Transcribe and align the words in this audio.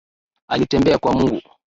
Alitembea 0.47 0.97
kwa 0.97 1.11
mguu 1.15 1.41